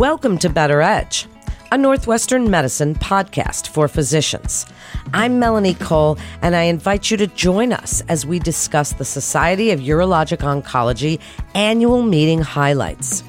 [0.00, 1.26] Welcome to Better Edge,
[1.70, 4.64] a Northwestern Medicine podcast for physicians.
[5.12, 9.72] I'm Melanie Cole, and I invite you to join us as we discuss the Society
[9.72, 11.20] of Urologic Oncology
[11.54, 13.22] annual meeting highlights.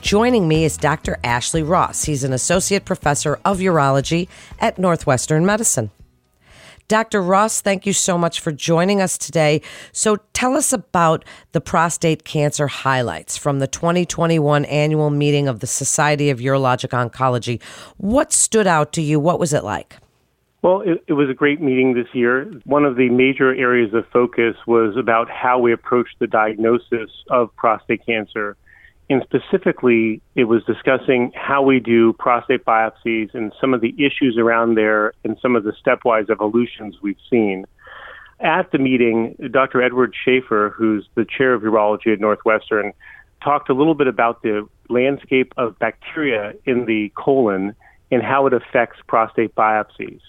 [0.00, 1.20] Joining me is Dr.
[1.22, 2.02] Ashley Ross.
[2.02, 4.26] He's an associate professor of urology
[4.58, 5.92] at Northwestern Medicine.
[6.88, 7.20] Dr.
[7.20, 9.60] Ross, thank you so much for joining us today.
[9.92, 15.66] So tell us about the prostate cancer highlights from the 2021 annual meeting of the
[15.66, 17.62] Society of Urologic Oncology.
[17.98, 19.20] What stood out to you?
[19.20, 19.96] What was it like?
[20.62, 22.50] Well, it, it, was a great meeting this year.
[22.64, 27.54] One of the major areas of focus was about how we approach the diagnosis of
[27.54, 28.56] prostate cancer
[29.10, 34.36] and specifically, it was discussing how we do prostate biopsies and some of the issues
[34.38, 37.64] around there and some of the stepwise evolutions we've seen.
[38.40, 39.82] At the meeting, Dr.
[39.82, 42.92] Edward Schaeffer, who's the chair of urology at Northwestern,
[43.42, 47.74] talked a little bit about the landscape of bacteria in the colon
[48.10, 50.20] and how it affects prostate biopsies.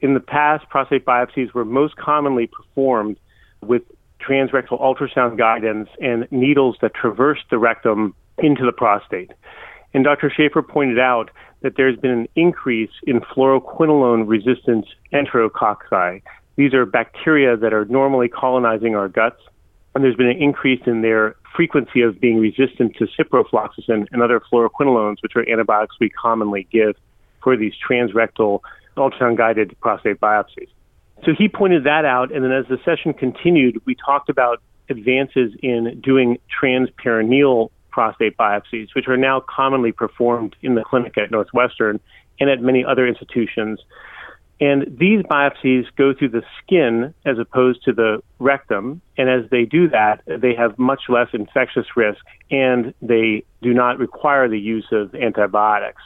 [0.00, 3.18] In the past, prostate biopsies were most commonly performed
[3.62, 3.82] with
[4.26, 9.32] transrectal ultrasound guidance and needles that traverse the rectum into the prostate.
[9.92, 10.32] And Dr.
[10.34, 11.30] Schaeffer pointed out
[11.62, 16.22] that there's been an increase in fluoroquinolone resistant enterococci.
[16.56, 19.40] These are bacteria that are normally colonizing our guts,
[19.94, 24.40] and there's been an increase in their frequency of being resistant to ciprofloxacin and other
[24.40, 26.96] fluoroquinolones, which are antibiotics we commonly give
[27.42, 28.60] for these transrectal
[28.96, 30.68] ultrasound guided prostate biopsies.
[31.24, 35.52] So he pointed that out, and then as the session continued, we talked about advances
[35.62, 42.00] in doing transperineal prostate biopsies, which are now commonly performed in the clinic at Northwestern
[42.40, 43.80] and at many other institutions.
[44.60, 49.00] And these biopsies go through the skin as opposed to the rectum.
[49.16, 53.98] And as they do that, they have much less infectious risk and they do not
[53.98, 56.02] require the use of antibiotics.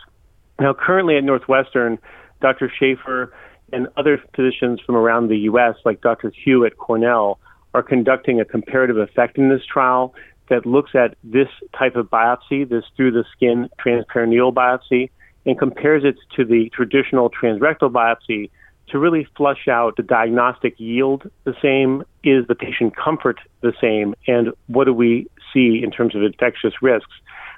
[0.60, 1.98] Now, currently at Northwestern,
[2.40, 2.70] Dr.
[2.78, 3.32] Schaeffer
[3.72, 6.32] and other physicians from around the U.S., like Dr.
[6.44, 7.38] Hu at Cornell,
[7.74, 10.14] are conducting a comparative effectiveness trial
[10.48, 11.48] that looks at this
[11.78, 15.10] type of biopsy, this through the skin transperineal biopsy,
[15.44, 18.50] and compares it to the traditional transrectal biopsy
[18.88, 24.14] to really flush out the diagnostic yield the same, is the patient comfort the same,
[24.26, 27.12] and what do we see in terms of infectious risks.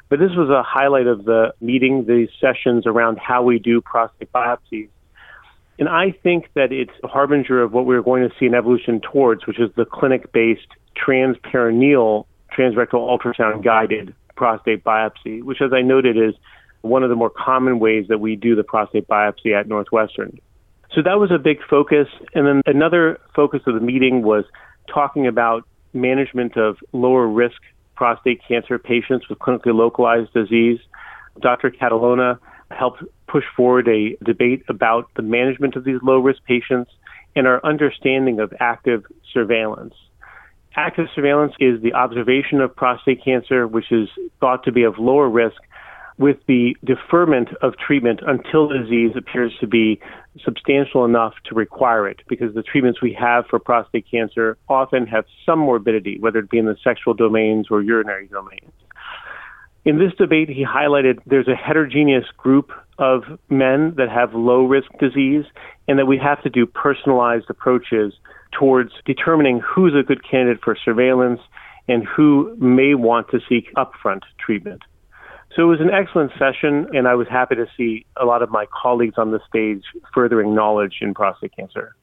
[0.09, 4.33] But this was a highlight of the meeting, these sessions around how we do prostate
[4.33, 4.89] biopsies.
[5.81, 9.01] And I think that it's a harbinger of what we're going to see an evolution
[9.01, 12.27] towards, which is the clinic based transperineal
[12.57, 16.35] transrectal ultrasound guided prostate biopsy, which, as I noted, is
[16.83, 20.39] one of the more common ways that we do the prostate biopsy at Northwestern.
[20.95, 22.09] So that was a big focus.
[22.35, 24.45] And then another focus of the meeting was
[24.93, 27.61] talking about management of lower risk
[27.95, 30.79] prostate cancer patients with clinically localized disease.
[31.41, 31.71] Dr.
[31.71, 32.39] Catalona
[32.71, 36.91] helped push forward a debate about the management of these low risk patients
[37.37, 39.95] and our understanding of active surveillance.
[40.77, 44.09] Active surveillance is the observation of prostate cancer, which is
[44.41, 45.57] thought to be of lower risk,
[46.19, 49.99] with the deferment of treatment until the disease appears to be
[50.45, 55.25] substantial enough to require it, because the treatments we have for prostate cancer often have
[55.47, 58.71] some morbidity, whether it be in the sexual domains or urinary domains.
[59.85, 64.91] In this debate, he highlighted there's a heterogeneous group of men that have low risk
[64.99, 65.45] disease,
[65.89, 68.13] and that we have to do personalized approaches
[68.53, 71.41] towards determining who's a good candidate for surveillance
[71.89, 74.83] and who may want to seek upfront treatment.
[75.57, 78.51] So it was an excellent session, and I was happy to see a lot of
[78.51, 79.83] my colleagues on the stage
[80.15, 81.97] furthering knowledge in prostate cancer.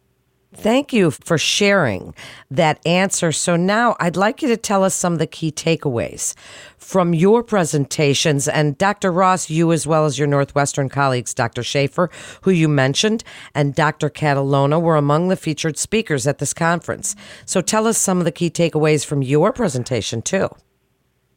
[0.54, 2.16] Thank you for sharing
[2.50, 3.34] that answer.
[3.34, 6.36] So now I'd like you to tell us some of the key takeaways
[6.78, 8.48] from your presentations.
[8.48, 9.12] And Dr.
[9.12, 11.64] Ross, you as well as your Northwestern colleagues, Dr.
[11.64, 12.10] Schaeffer,
[12.44, 14.10] who you mentioned, and Dr.
[14.10, 17.14] Catalona were among the featured speakers at this conference.
[17.46, 20.50] So tell us some of the key takeaways from your presentation, too.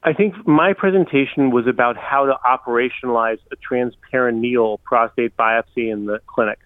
[0.04, 6.20] I think my presentation was about how to operationalize a transperineal prostate biopsy in the
[6.26, 6.58] clinic.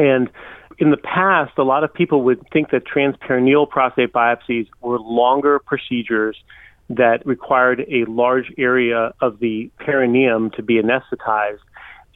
[0.00, 0.30] And
[0.78, 5.58] in the past, a lot of people would think that transperineal prostate biopsies were longer
[5.58, 6.36] procedures
[6.88, 11.60] that required a large area of the perineum to be anesthetized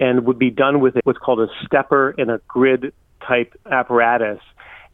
[0.01, 2.93] and would be done with what's called a stepper and a grid
[3.29, 4.41] type apparatus.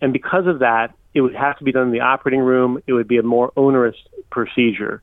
[0.02, 2.82] And because of that, it would have to be done in the operating room.
[2.88, 3.96] It would be a more onerous
[4.32, 5.00] procedure.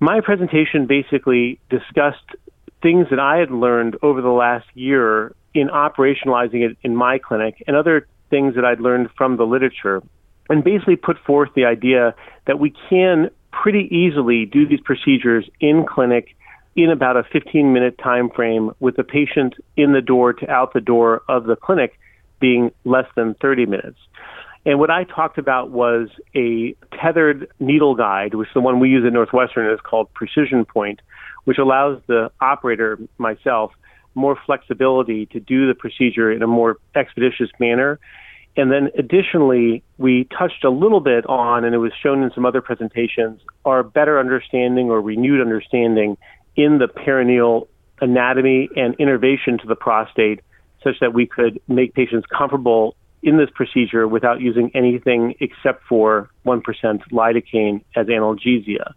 [0.00, 2.26] My presentation basically discussed
[2.82, 7.62] things that I had learned over the last year in operationalizing it in my clinic
[7.66, 10.02] and other things that I'd learned from the literature,
[10.48, 12.14] and basically put forth the idea
[12.46, 16.34] that we can pretty easily do these procedures in clinic
[16.74, 20.72] in about a 15 minute time frame with the patient in the door to out
[20.72, 21.98] the door of the clinic
[22.40, 23.98] being less than 30 minutes.
[24.64, 29.04] And what I talked about was a tethered needle guide, which the one we use
[29.04, 30.98] at Northwestern is called PrecisionPoint,
[31.44, 33.72] which allows the operator, myself,
[34.14, 37.98] more flexibility to do the procedure in a more expeditious manner.
[38.56, 42.44] And then additionally, we touched a little bit on, and it was shown in some
[42.44, 46.18] other presentations, our better understanding or renewed understanding
[46.54, 47.68] in the perineal
[48.00, 50.40] anatomy and innervation to the prostate
[50.84, 56.28] such that we could make patients comfortable in this procedure without using anything except for
[56.44, 56.62] 1%
[57.12, 58.92] lidocaine as analgesia.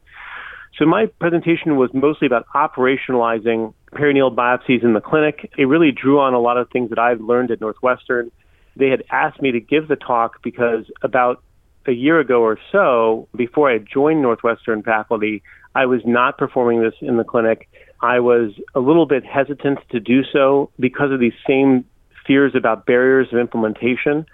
[0.77, 5.51] So my presentation was mostly about operationalizing perineal biopsies in the clinic.
[5.57, 8.31] It really drew on a lot of things that I've learned at Northwestern.
[8.75, 11.41] They had asked me to give the talk because about
[11.87, 15.43] a year ago or so, before I joined Northwestern faculty,
[15.75, 17.69] I was not performing this in the clinic.
[18.01, 21.85] I was a little bit hesitant to do so because of these same
[22.25, 24.25] fears about barriers of implementation.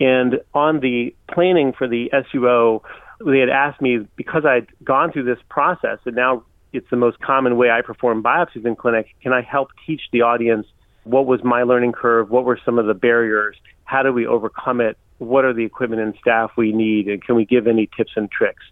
[0.00, 2.82] And on the planning for the SUO,
[3.24, 7.18] they had asked me because I'd gone through this process and now it's the most
[7.20, 9.08] common way I perform biopsies in clinic.
[9.22, 10.66] Can I help teach the audience
[11.04, 12.30] what was my learning curve?
[12.30, 13.56] What were some of the barriers?
[13.84, 14.98] How do we overcome it?
[15.18, 17.08] What are the equipment and staff we need?
[17.08, 18.62] And can we give any tips and tricks?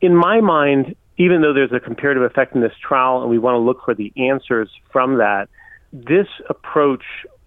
[0.00, 3.84] In my mind, even though there's a comparative effectiveness trial and we want to look
[3.84, 5.48] for the answers from that,
[5.92, 7.02] this approach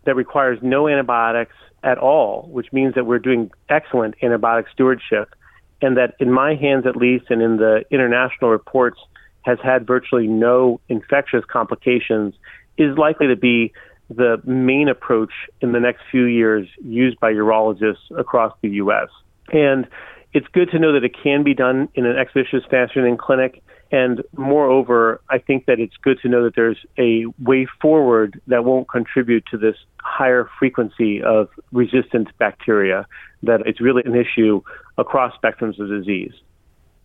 [0.05, 5.33] that requires no antibiotics at all, which means that we're doing excellent antibiotic stewardship,
[5.81, 8.99] and that in my hands at least, and in the international reports,
[9.43, 12.33] has had virtually no infectious complications,
[12.77, 13.73] is likely to be
[14.09, 19.09] the main approach in the next few years used by urologists across the U.S.
[19.51, 19.87] And
[20.33, 23.61] it's good to know that it can be done in an expeditious fashion in clinic.
[23.91, 28.63] And moreover, I think that it's good to know that there's a way forward that
[28.63, 33.05] won't contribute to this higher frequency of resistant bacteria,
[33.43, 34.61] that it's really an issue
[34.97, 36.33] across spectrums of disease.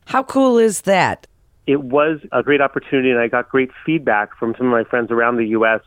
[0.06, 1.26] How cool is that?
[1.66, 5.10] It was a great opportunity, and I got great feedback from some of my friends
[5.10, 5.80] around the U.S.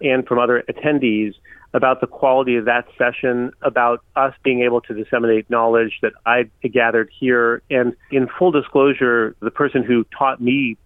[0.00, 1.34] and from other attendees
[1.74, 6.50] about the quality of that session, about us being able to disseminate knowledge that I
[6.68, 7.62] gathered here.
[7.70, 10.76] And in full disclosure, the person who taught me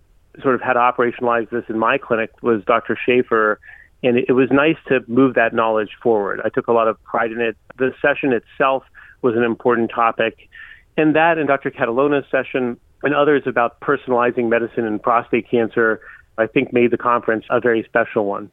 [0.43, 2.97] sort of how to operationalize this in my clinic was Dr.
[3.05, 3.59] Schaeffer.
[4.05, 6.41] And it was nice to move that knowledge forward.
[6.45, 7.57] I took a lot of pride in it.
[7.79, 8.85] The session itself
[9.23, 10.49] was an important topic.
[10.97, 11.71] And that and Dr.
[11.71, 16.01] Catalona's session and others about personalizing medicine and prostate cancer,
[16.37, 18.51] I think made the conference a very special one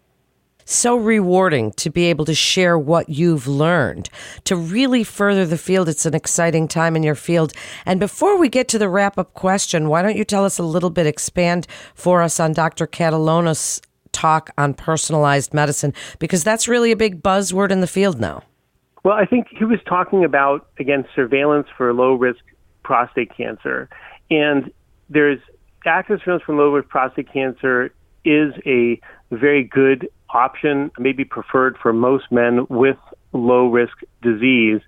[0.66, 4.10] so rewarding to be able to share what you've learned,
[4.46, 5.90] to really further the field.
[5.90, 7.54] It's an exciting time in your field.
[7.86, 10.64] And before we get to the wrap up question, why don't you tell us a
[10.64, 12.88] little bit, expand for us on Dr.
[12.88, 18.44] Catalona's talk on personalized medicine, because that's really a big buzzword in the field now.
[19.04, 22.40] Well, I think he was talking about, again, surveillance for low risk
[22.84, 23.90] prostate cancer.
[24.30, 24.72] And
[25.10, 25.40] there's
[25.86, 27.94] active surveillance for low risk prostate cancer
[28.26, 29.00] is a
[29.32, 32.98] very good option, maybe preferred for most men with
[33.34, 34.82] low risk disease.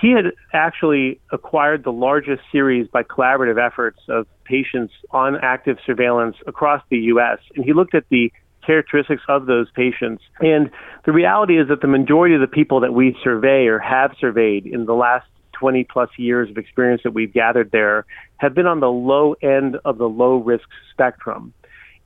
[0.00, 6.36] He had actually acquired the largest series by collaborative efforts of patients on active surveillance
[6.46, 7.38] across the U.S.
[7.54, 8.32] And he looked at the
[8.66, 10.22] characteristics of those patients.
[10.40, 10.70] And
[11.04, 14.66] the reality is that the majority of the people that we survey or have surveyed
[14.66, 15.26] in the last
[15.62, 18.04] 20 plus years of experience that we've gathered there
[18.38, 21.54] have been on the low end of the low risk spectrum.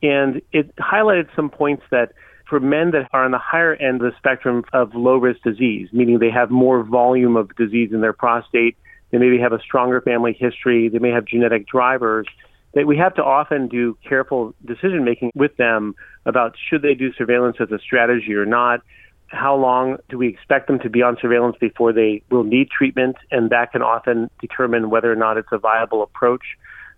[0.03, 2.13] And it highlighted some points that
[2.47, 5.89] for men that are on the higher end of the spectrum of low risk disease,
[5.91, 8.77] meaning they have more volume of disease in their prostate,
[9.11, 12.27] they maybe have a stronger family history, they may have genetic drivers,
[12.75, 15.95] that we have to often do careful decision making with them
[16.27, 18.83] about should they do surveillance as a strategy or not.
[19.29, 23.17] How long do we expect them to be on surveillance before they will need treatment?
[23.31, 26.45] And that can often determine whether or not it's a viable approach.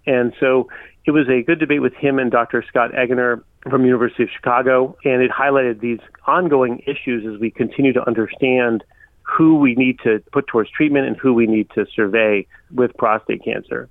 [0.06, 0.68] And so
[1.06, 2.62] it was a good debate with him and Dr.
[2.68, 7.92] Scott Eggener from University of Chicago, and it highlighted these ongoing issues as we continue
[7.92, 8.84] to understand
[9.22, 13.44] who we need to put towards treatment and who we need to survey with prostate
[13.44, 13.88] cancer.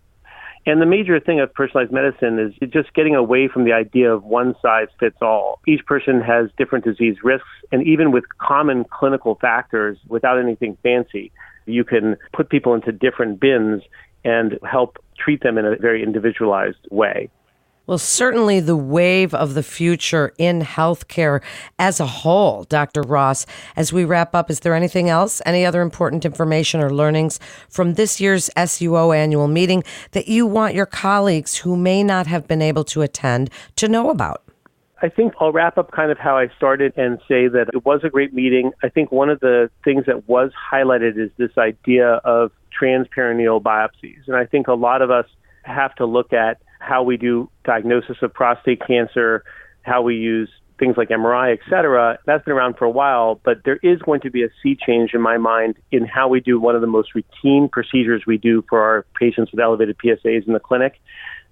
[0.67, 4.25] And the major thing of personalized medicine is just getting away from the idea of
[4.25, 5.61] one size fits all.
[5.65, 11.31] Each person has different disease risks, and even with common clinical factors, without anything fancy,
[11.67, 13.81] you can put people into different bins
[14.25, 17.29] and help treat them in a very individualized way.
[17.87, 21.41] Well, certainly the wave of the future in healthcare
[21.79, 23.01] as a whole, Dr.
[23.01, 23.45] Ross.
[23.77, 27.39] As we wrap up, is there anything else, any other important information or learnings
[27.69, 32.45] from this year's SUO annual meeting that you want your colleagues who may not have
[32.45, 34.43] been able to attend to know about?
[35.01, 38.01] I think I'll wrap up kind of how I started and say that it was
[38.03, 38.73] a great meeting.
[38.83, 44.27] I think one of the things that was highlighted is this idea of transperineal biopsies.
[44.27, 45.27] And I think a lot of us
[45.63, 49.43] have to look at how we do diagnosis of prostate cancer,
[49.81, 52.19] how we use things like MRI, et cetera.
[52.25, 55.11] That's been around for a while, but there is going to be a sea change
[55.13, 58.63] in my mind in how we do one of the most routine procedures we do
[58.69, 61.01] for our patients with elevated PSAs in the clinic.